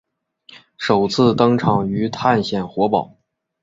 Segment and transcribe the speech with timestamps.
[0.79, 3.19] 首次登场于探险活宝。